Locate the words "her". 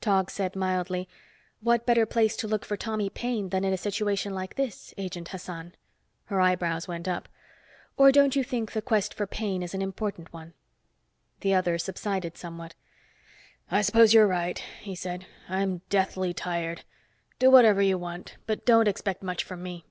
6.24-6.40